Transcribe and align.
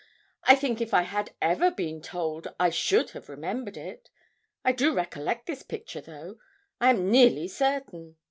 I 0.45 0.55
think 0.55 0.81
if 0.81 0.95
I 0.95 1.03
had 1.03 1.35
ever 1.43 1.69
been 1.69 2.01
told 2.01 2.47
I 2.59 2.71
should 2.71 3.11
have 3.11 3.29
remembered 3.29 3.77
it. 3.77 4.09
I 4.65 4.71
do 4.71 4.95
recollect 4.95 5.45
this 5.45 5.61
picture, 5.61 6.01
though, 6.01 6.37
I 6.79 6.89
am 6.89 7.11
nearly 7.11 7.47
certain. 7.47 8.15